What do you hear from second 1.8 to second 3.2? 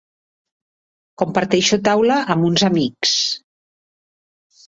taula amb uns amics.